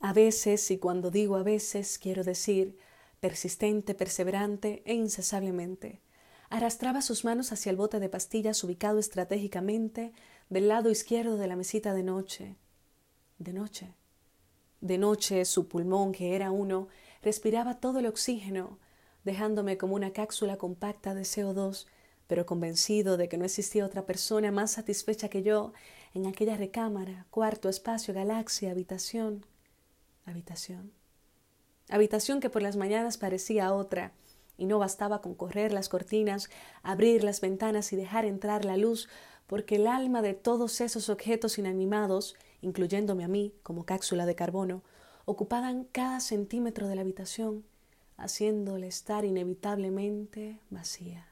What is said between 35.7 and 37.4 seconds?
las cortinas, abrir las